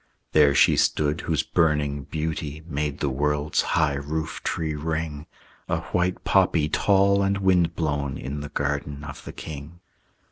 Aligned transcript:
There 0.31 0.55
she 0.55 0.77
stood 0.77 1.21
whose 1.21 1.43
burning 1.43 2.05
beauty 2.05 2.63
Made 2.65 3.01
the 3.01 3.09
world's 3.09 3.61
high 3.77 3.93
roof 3.93 4.41
tree 4.43 4.73
ring, 4.73 5.27
A 5.69 5.81
white 5.91 6.23
poppy 6.23 6.69
tall 6.69 7.21
and 7.21 7.37
wind 7.37 7.75
blown 7.75 8.17
In 8.17 8.39
the 8.41 8.49
garden 8.49 9.03
of 9.03 9.23
the 9.25 9.31
king. 9.31 9.79